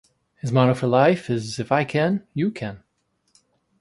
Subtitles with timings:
[0.37, 2.81] His motto for life is If I can, you can.